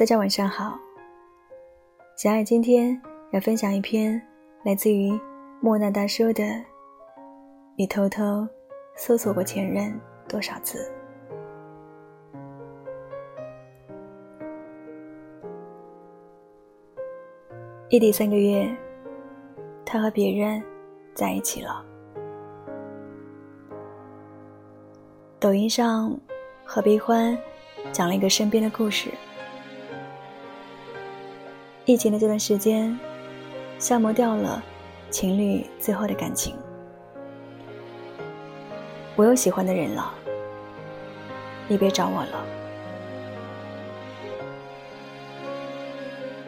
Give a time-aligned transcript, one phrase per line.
[0.00, 0.78] 大家晚上好。
[2.16, 2.98] 小爱今天
[3.32, 4.18] 要分享一篇
[4.64, 5.12] 来自于
[5.60, 6.42] 莫那大叔的
[7.76, 8.48] 《你偷偷
[8.96, 9.92] 搜索过前任
[10.26, 10.78] 多少次》。
[17.90, 18.74] 异地三个月，
[19.84, 20.62] 他和别人
[21.12, 21.84] 在一起了。
[25.38, 26.18] 抖音上，
[26.64, 27.36] 何悲欢
[27.92, 29.10] 讲了一个身边的故事。
[31.84, 32.98] 疫情的这段时间，
[33.78, 34.62] 消磨掉了
[35.10, 36.54] 情侣最后的感情。
[39.16, 40.14] 我有喜欢的人了，
[41.68, 42.44] 你别找我了。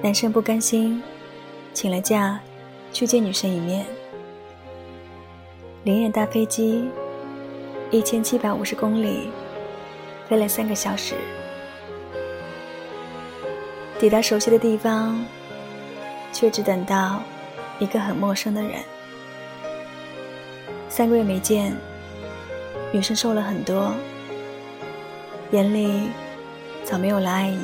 [0.00, 1.02] 男生不甘心。
[1.74, 2.38] 请了假，
[2.92, 3.86] 去见女生一面。
[5.84, 6.90] 连夜搭飞机，
[7.90, 9.30] 一千七百五十公里，
[10.28, 11.14] 飞了三个小时。
[14.02, 15.16] 抵达熟悉的地方，
[16.32, 17.22] 却只等到
[17.78, 18.72] 一个很陌生的人。
[20.88, 21.72] 三个月没见，
[22.90, 23.92] 女生瘦了很多，
[25.52, 26.08] 眼里
[26.82, 27.58] 早没有了爱意。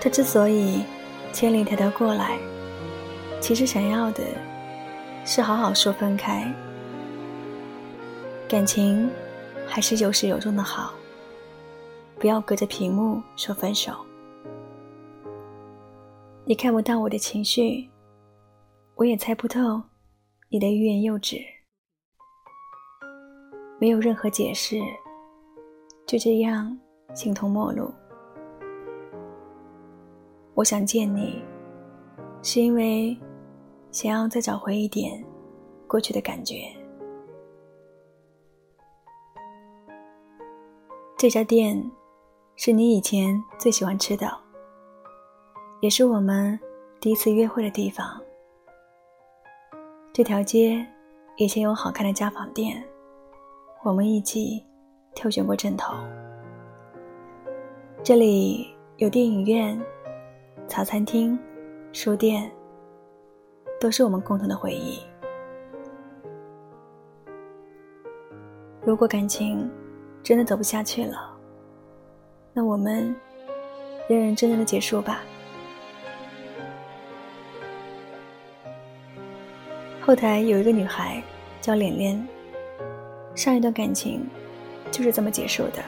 [0.00, 0.82] 他之所以
[1.32, 2.36] 千里迢迢过来，
[3.40, 4.24] 其实想要的
[5.24, 6.52] 是好好说分开。
[8.48, 9.08] 感情
[9.64, 10.92] 还是有始有终的好，
[12.22, 13.92] 不要隔着屏幕说分手。
[16.44, 17.90] 你看不到我的情绪，
[18.94, 19.82] 我也猜不透
[20.48, 21.38] 你的欲言又止，
[23.80, 24.76] 没有任何解释，
[26.06, 26.78] 就这样
[27.12, 27.92] 形同陌路。
[30.54, 31.42] 我想见你，
[32.40, 33.18] 是因为
[33.90, 35.20] 想要再找回一点
[35.88, 36.72] 过去的感觉。
[41.18, 41.84] 这家店
[42.56, 44.30] 是你以前最喜欢吃的，
[45.80, 46.58] 也是我们
[47.00, 48.20] 第一次约会的地方。
[50.12, 50.86] 这条街
[51.36, 52.82] 以前有好看的家纺店，
[53.82, 54.64] 我们一起
[55.14, 55.94] 挑选过枕头。
[58.02, 59.80] 这里有电影院。
[60.68, 61.38] 茶餐厅、
[61.92, 62.50] 书店，
[63.78, 65.00] 都是我们共同的回忆。
[68.80, 69.70] 如果感情
[70.22, 71.31] 真的走不下去了，
[72.52, 73.14] 那我们
[74.08, 75.22] 认认真真的结束吧。
[80.00, 81.22] 后台有一个女孩
[81.60, 82.28] 叫脸脸，
[83.34, 84.26] 上一段感情
[84.90, 85.82] 就是这么结束的。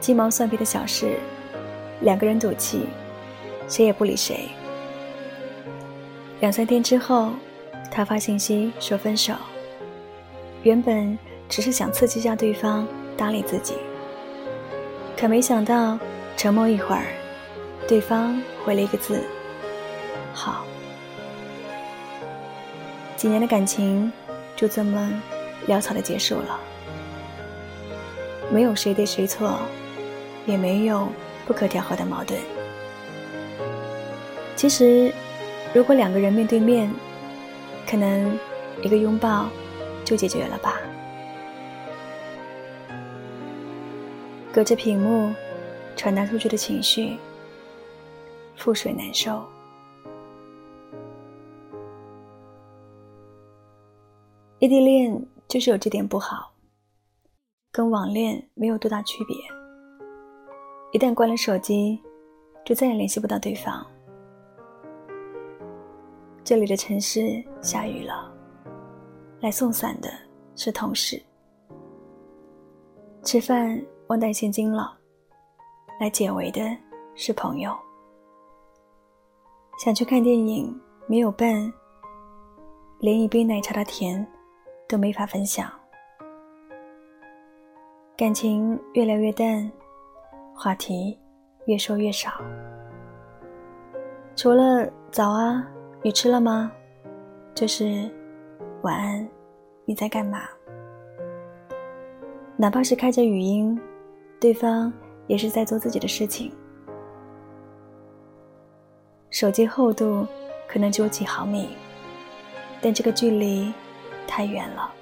[0.00, 1.16] 鸡毛蒜皮的小事，
[2.00, 2.86] 两个人赌气。
[3.68, 4.48] 谁也不理谁。
[6.38, 7.32] 两三天之后，
[7.90, 9.34] 他发信息说分手。
[10.62, 11.18] 原本
[11.48, 12.86] 只是想刺激下对方
[13.16, 13.74] 搭理自己，
[15.16, 15.98] 可没想到
[16.36, 17.06] 沉默一会儿，
[17.88, 19.22] 对方回了一个字
[20.34, 20.64] ：“好。”
[23.16, 24.12] 几年的感情
[24.54, 25.10] 就这么
[25.66, 26.60] 潦草的结束了。
[28.52, 29.58] 没有谁对谁错，
[30.44, 31.08] 也没有
[31.46, 32.38] 不可调和的矛盾。
[34.54, 35.10] 其实，
[35.72, 36.92] 如果两个人面对面，
[37.90, 38.38] 可能
[38.82, 39.48] 一个拥抱
[40.04, 40.78] 就解决了吧。
[44.56, 45.34] 隔着屏幕
[45.96, 47.18] 传达出去的情绪，
[48.56, 49.44] 覆水难收。
[54.58, 56.54] 异地恋就是有这点不好，
[57.70, 59.36] 跟网恋没有多大区别。
[60.90, 62.00] 一旦关了手机，
[62.64, 63.86] 就再也联系不到对方。
[66.42, 68.32] 这里的城市下雨了，
[69.40, 70.10] 来送伞的
[70.54, 71.22] 是同事。
[73.22, 74.96] 吃饭忘带现金了，
[76.00, 76.60] 来解围的
[77.14, 77.76] 是朋友。
[79.78, 80.74] 想去看电影
[81.06, 81.72] 没有伴，
[83.00, 84.26] 连一杯奶茶的甜
[84.88, 85.70] 都没法分享。
[88.16, 89.70] 感情越来越淡，
[90.54, 91.18] 话题
[91.66, 92.30] 越说越少，
[94.34, 95.66] 除了早啊。
[96.02, 96.70] 你吃了吗？
[97.52, 98.08] 就是
[98.82, 99.28] 晚安，
[99.86, 100.42] 你在干嘛？
[102.56, 103.76] 哪怕是开着语音，
[104.38, 104.92] 对方
[105.26, 106.52] 也是在做自己的事情。
[109.30, 110.26] 手机厚度
[110.68, 111.70] 可能只有几毫米，
[112.80, 113.72] 但这个距离
[114.26, 114.92] 太远了。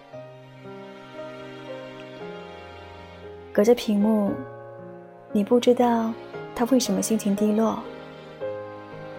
[3.52, 4.32] 隔着屏幕，
[5.32, 6.12] 你不知道
[6.54, 7.78] 他为什么心情低落。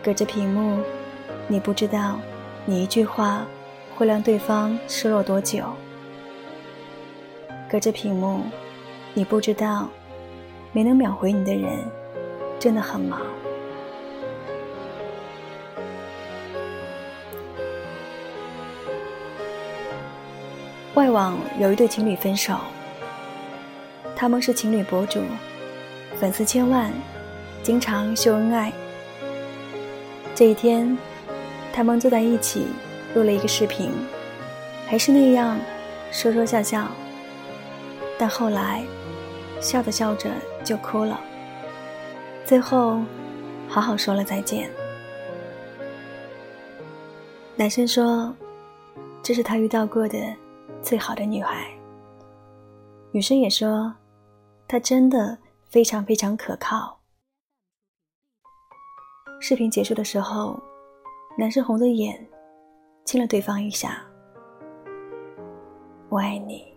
[0.04, 0.84] 隔着屏幕。
[1.48, 2.20] 你不知道，
[2.66, 3.46] 你一句话
[3.96, 5.64] 会让对方失落多久。
[7.70, 8.42] 隔着屏幕，
[9.14, 9.88] 你不知道，
[10.76, 11.72] 没能秒回你的人
[12.60, 13.22] 真的很忙。
[20.96, 22.58] 外网有一对情侣分手，
[24.18, 25.22] 他们是情侣博主，
[26.20, 26.92] 粉丝千万，
[27.64, 28.70] 经常秀恩爱。
[30.36, 30.98] 这一天，
[31.72, 32.68] 他们坐在一起
[33.14, 33.90] 录了一个视频，
[34.86, 35.58] 还是那样
[36.12, 36.86] 说说笑笑，
[38.18, 38.84] 但后来。
[39.66, 40.30] 笑着笑着
[40.64, 41.20] 就哭了，
[42.46, 43.02] 最后
[43.68, 44.70] 好好说了再见。
[47.56, 48.32] 男生说
[49.24, 50.20] ：“这是他遇到过的
[50.84, 51.68] 最好的女孩。”
[53.12, 53.92] 女生也说
[54.70, 55.36] ：“她真的
[55.68, 57.00] 非常非常可靠。”
[59.42, 60.62] 视频结束的时候，
[61.40, 62.24] 男生红着眼
[63.04, 64.06] 亲了对方一下
[66.10, 66.72] ：“我爱你。”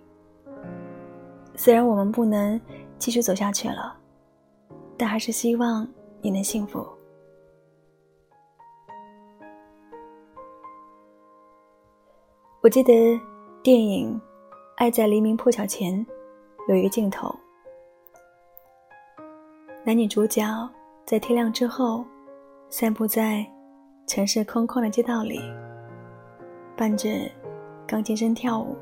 [1.58, 2.58] 虽然我们不能
[3.00, 3.92] 继续走下去了，
[4.96, 5.84] 但还是希望
[6.20, 6.86] 你能幸福。
[12.62, 13.20] 我记得
[13.60, 14.14] 电影
[14.76, 15.94] 《爱在黎明破晓前》
[16.68, 17.34] 有一个镜头，
[19.84, 20.46] 男女主角
[21.04, 22.04] 在天亮之后
[22.70, 23.44] 散步在
[24.06, 25.40] 城市空旷的街道里，
[26.76, 27.08] 伴着
[27.84, 28.76] 钢琴声跳舞。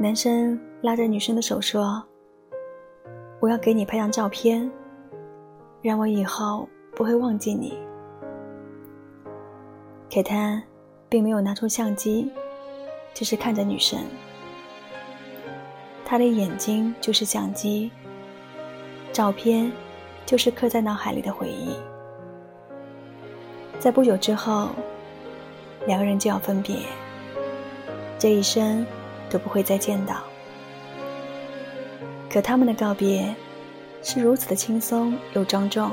[0.00, 2.00] 男生拉着女生的手说
[3.42, 4.70] ：“我要给你拍张照片，
[5.82, 7.76] 让我以后不会忘记你。”
[10.08, 10.62] 可他
[11.08, 12.30] 并没有拿出相机，
[13.12, 13.98] 只是看着女生。
[16.04, 17.90] 他的眼睛就是相机，
[19.12, 19.68] 照片
[20.24, 21.74] 就是刻在脑海里的回忆。
[23.80, 24.68] 在不久之后，
[25.86, 26.76] 两个人就要分别，
[28.16, 28.86] 这一生。
[29.30, 30.16] 都不会再见到。
[32.30, 33.34] 可他们的告别
[34.02, 35.90] 是如此的轻松又庄重，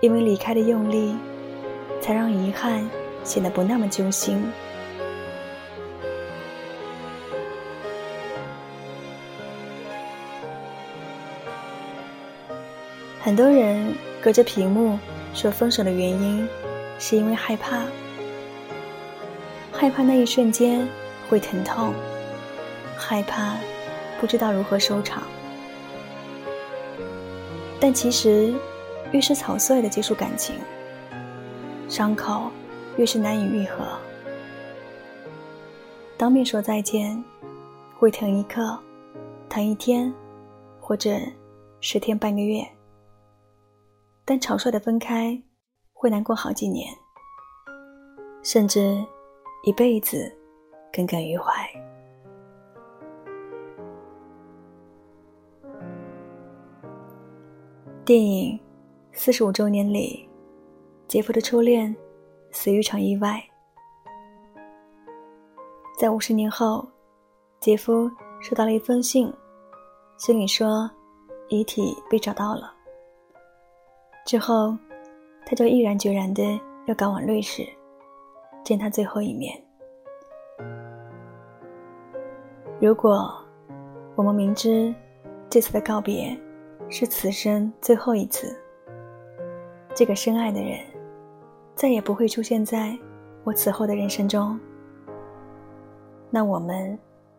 [0.00, 1.16] 因为离开的用力，
[2.00, 2.88] 才让遗憾
[3.24, 4.44] 显得不那么揪心。
[13.20, 14.98] 很多人隔着屏幕
[15.32, 16.46] 说分手的原因，
[16.98, 17.80] 是因为害怕，
[19.72, 20.86] 害怕那一瞬间。
[21.28, 21.92] 会疼痛，
[22.96, 23.56] 害怕，
[24.20, 25.22] 不知道如何收场。
[27.80, 28.54] 但其实，
[29.12, 30.54] 越是草率的结束感情，
[31.88, 32.50] 伤口
[32.96, 33.84] 越是难以愈合。
[36.16, 37.22] 当面说再见，
[37.98, 38.78] 会疼一刻，
[39.48, 40.12] 疼一天，
[40.80, 41.18] 或者
[41.80, 42.62] 十天半个月；
[44.24, 45.42] 但草率的分开，
[45.92, 46.88] 会难过好几年，
[48.42, 49.04] 甚至
[49.64, 50.32] 一辈子。
[50.94, 51.52] 耿耿于怀。
[58.04, 58.56] 电影
[59.12, 60.28] 《四十五周年》里，
[61.08, 61.92] 杰夫的初恋
[62.52, 63.42] 死于一场意外。
[65.98, 66.86] 在五十年后，
[67.58, 68.08] 杰夫
[68.40, 69.32] 收到了一封信，
[70.16, 70.88] 信里说
[71.48, 72.72] 遗体被找到了。
[74.24, 74.76] 之后，
[75.44, 76.42] 他就毅然决然的
[76.86, 77.66] 要赶往瑞士，
[78.62, 79.63] 见他最后一面。
[82.80, 83.32] 如果
[84.16, 84.94] 我们明知
[85.48, 86.36] 这次的告别
[86.90, 88.54] 是此生最后一次，
[89.94, 90.80] 这个深爱的人
[91.74, 92.96] 再也不会出现在
[93.44, 94.58] 我此后的人生中，
[96.30, 96.98] 那我们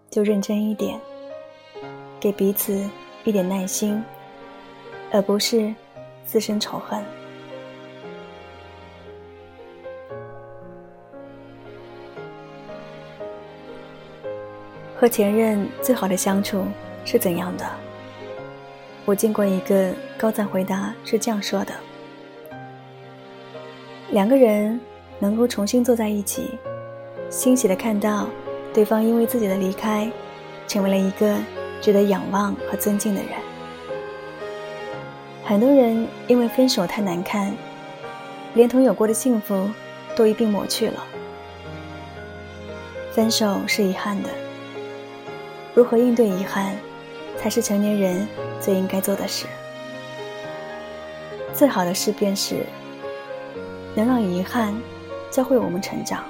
[0.10, 1.00] 就认真一点，
[2.20, 2.90] 给彼此
[3.26, 4.02] 一点耐心，
[5.12, 5.74] 而不是
[6.24, 7.04] 滋生仇恨。
[14.98, 16.66] 和前任最好的相处
[17.04, 17.66] 是怎样的？
[19.04, 21.74] 我见过一个高赞回答是这样说的：
[24.12, 24.80] 两个人
[25.20, 26.58] 能够重新坐在一起，
[27.30, 28.28] 欣喜的看到
[28.74, 30.10] 对方因为自己的离开，
[30.68, 31.38] 成为了一个
[31.82, 33.32] 值得仰望和尊敬的人。
[35.44, 37.54] 很多人因为分手太难看，
[38.56, 39.70] 连同有过的幸福
[40.16, 41.04] 都一并抹去了。
[43.12, 44.30] 分手是遗憾的。
[45.76, 46.74] 如何应对遗憾，
[47.38, 48.26] 才是成年人
[48.62, 49.46] 最应该做的事。
[51.54, 52.66] 最好的事便是
[53.94, 54.74] 能让遗憾
[55.30, 56.24] 教会我们成长。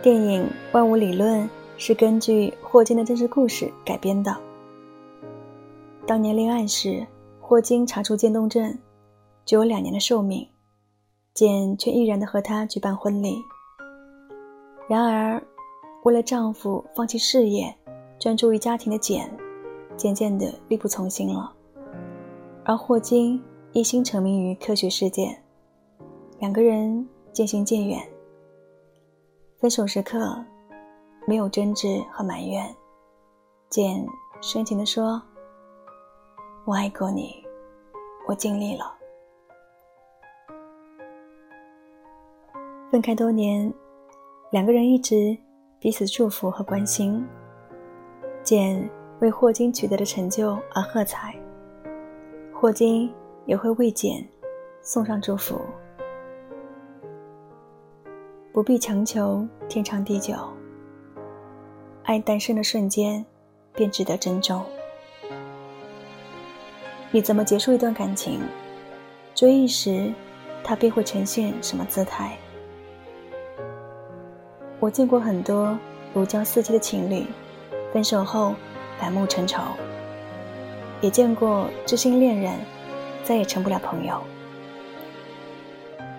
[0.00, 1.42] 电影《万物理论》
[1.76, 4.34] 是根据霍金的真实故事改编的。
[6.06, 7.06] 当年恋爱时，
[7.38, 8.78] 霍金查出渐冻症，
[9.44, 10.48] 只有两年的寿命，
[11.34, 13.36] 简却毅然的和他举办婚礼。
[14.88, 15.42] 然而，
[16.04, 17.76] 为了丈夫放弃事业，
[18.18, 19.30] 专注于家庭的简，
[19.98, 21.54] 渐渐的力不从心了。
[22.64, 23.42] 而霍金
[23.72, 25.38] 一心沉迷于科学世界，
[26.38, 28.00] 两个人渐行渐远。
[29.58, 30.42] 分手时刻，
[31.26, 32.74] 没有争执和埋怨，
[33.68, 34.06] 简
[34.40, 35.20] 深情地说
[36.64, 37.44] ：“我爱过你，
[38.26, 38.90] 我尽力了。”
[42.90, 43.70] 分开多年，
[44.50, 45.36] 两个人一直
[45.78, 47.22] 彼此祝福和关心。
[48.42, 48.88] 简
[49.20, 51.34] 为霍金取得的成就而喝彩，
[52.54, 53.12] 霍金
[53.44, 54.26] 也会为简
[54.80, 55.60] 送上祝福。
[58.50, 60.34] 不必强求天长地久，
[62.04, 63.24] 爱诞生的瞬间
[63.74, 64.64] 便值得珍重。
[67.10, 68.40] 你怎么结束一段感情？
[69.34, 70.10] 追忆时，
[70.64, 72.34] 它便会呈现什么姿态？
[74.80, 75.76] 我见过很多
[76.14, 77.26] 如胶似漆的情侣，
[77.92, 78.54] 分手后
[79.00, 79.58] 反目成仇；
[81.00, 82.54] 也见过知心恋人，
[83.24, 84.22] 再也成不了朋友。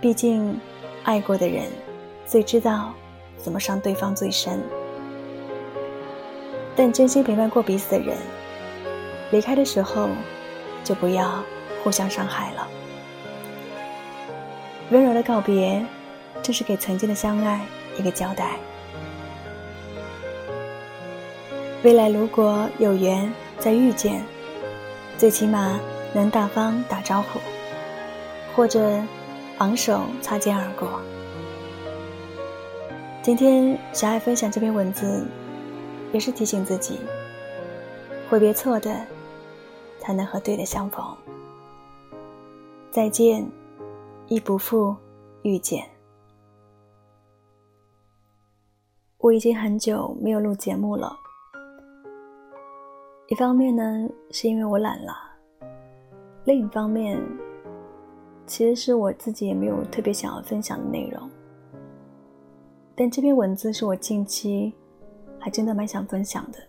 [0.02, 0.60] 毕竟，
[1.04, 1.64] 爱过的人
[2.26, 2.92] 最知道
[3.38, 4.62] 怎么伤对方最深。
[6.76, 8.18] 但真心陪伴过彼此的人，
[9.32, 10.10] 离开的时候
[10.84, 11.42] 就不要
[11.82, 12.68] 互相伤害了。
[14.92, 15.86] 温柔的告别，
[16.44, 17.62] 正是给曾经的相爱。
[18.00, 18.58] 一个交代。
[21.84, 24.24] 未来如果有缘再遇见，
[25.18, 25.80] 最起码
[26.14, 27.40] 能大方打招呼，
[28.56, 29.02] 或者
[29.60, 31.00] 昂首擦肩而过。
[33.22, 35.26] 今天小爱分享这篇文字，
[36.12, 37.00] 也是提醒自己，
[38.30, 38.96] 挥别错的，
[40.00, 41.06] 才能和对的相逢。
[42.92, 43.46] 再见，
[44.28, 44.96] 亦不负
[45.44, 45.99] 遇见。
[49.20, 51.14] 我已经很久没有录节目了。
[53.28, 55.12] 一方面呢，是因为我懒了；
[56.46, 57.22] 另一方面，
[58.46, 61.30] 其实是我自己也没有特别想要分享的内容。
[62.96, 64.74] 但这篇文字是我近期
[65.38, 66.60] 还真的蛮想分享的，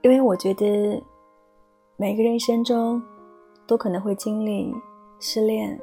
[0.00, 1.02] 因为我觉得
[1.96, 3.02] 每个人一生中
[3.66, 4.74] 都可能会经历
[5.20, 5.78] 失恋、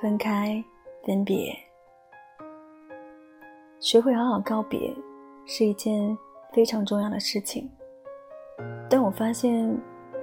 [0.00, 0.64] 分开、
[1.04, 1.52] 分别。
[3.84, 4.90] 学会好好告别，
[5.44, 6.16] 是一件
[6.54, 7.70] 非常重要的事情。
[8.88, 9.78] 但我发现，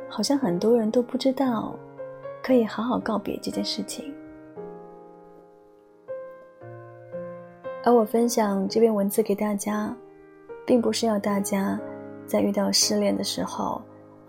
[0.10, 1.76] 好像很多人都不知道，
[2.42, 4.12] 可以好好告别这件事情。
[7.84, 9.96] 而我分享这篇文字给大家，
[10.66, 11.80] 并不是要大家
[12.26, 13.80] 在遇到失恋的时候，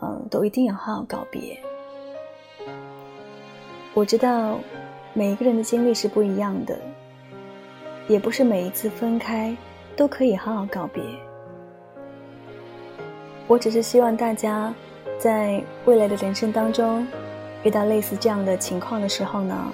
[0.02, 1.58] 嗯，都一定要好好告别。
[3.94, 4.58] 我知道，
[5.14, 6.78] 每一个人的经历是不一样的。
[8.08, 9.56] 也不是每一次分开
[9.96, 11.02] 都可以好好告别。
[13.46, 14.72] 我只是希望大家
[15.18, 17.06] 在未来的人生当中，
[17.64, 19.72] 遇到类似这样的情况的时候呢，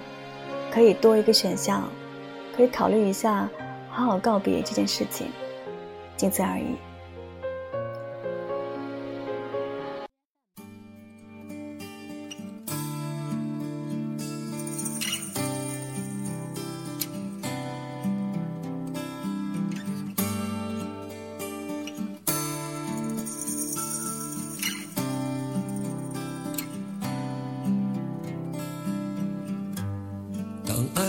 [0.71, 1.89] 可以多一个选项，
[2.57, 3.49] 可以考虑一下
[3.91, 5.29] 好好告别这件事情，
[6.17, 6.77] 仅此而已。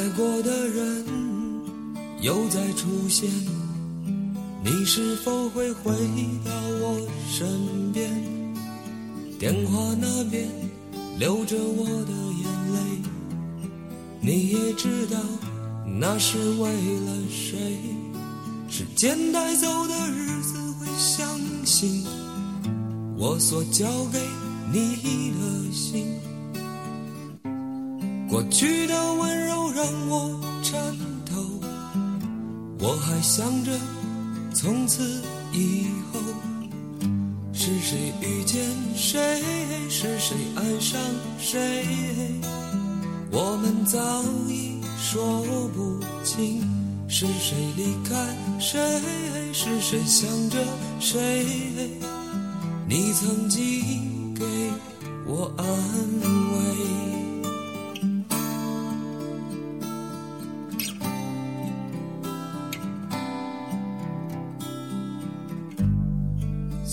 [0.10, 1.06] 爱过的人
[2.20, 3.30] 又再出现，
[4.64, 5.94] 你是否会回
[6.44, 6.52] 到
[6.82, 7.00] 我
[7.30, 8.10] 身边？
[9.38, 10.50] 电话那边
[11.20, 12.12] 流着我的
[12.42, 12.80] 眼泪，
[14.20, 15.20] 你也知道
[15.86, 17.78] 那是为了谁？
[18.68, 22.04] 时间带走的日子会相信
[23.16, 24.20] 我所交给
[24.74, 26.20] 你的心，
[28.30, 29.60] 过去的温柔。
[29.72, 30.78] 让我颤
[31.26, 31.32] 抖，
[32.80, 33.72] 我还想着
[34.54, 35.22] 从此
[35.54, 36.20] 以后
[37.54, 38.60] 是谁遇见
[38.94, 39.42] 谁，
[39.90, 41.00] 是谁爱上
[41.40, 41.86] 谁，
[43.32, 44.00] 我们早
[44.50, 45.42] 已说
[45.74, 46.62] 不清，
[47.08, 48.16] 是谁离开
[48.60, 48.80] 谁，
[49.54, 50.58] 是谁想着
[51.00, 51.46] 谁，
[52.86, 54.44] 你曾经给
[55.26, 57.29] 我安慰。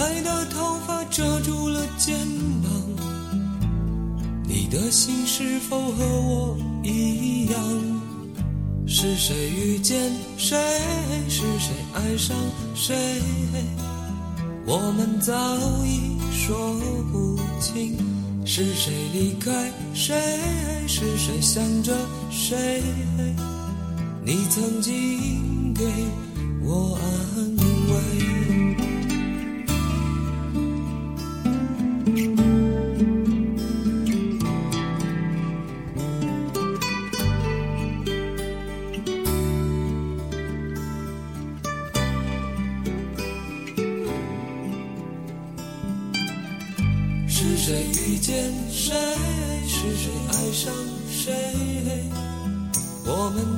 [0.00, 2.16] 白的头发遮住了肩
[2.62, 2.72] 膀，
[4.48, 7.60] 你的心是否和我一样？
[8.86, 10.56] 是谁遇见谁？
[11.28, 12.34] 是谁爱上
[12.74, 12.96] 谁？
[14.64, 15.34] 我们早
[15.84, 16.56] 已说
[17.12, 17.94] 不清。
[18.46, 20.16] 是谁离开谁？
[20.88, 21.94] 是谁想着
[22.30, 22.82] 谁？
[24.24, 25.84] 你曾经给
[26.62, 27.56] 我安
[27.92, 28.29] 慰。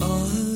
[0.00, 0.49] 给我安